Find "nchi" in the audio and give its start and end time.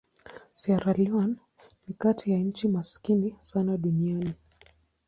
2.39-2.67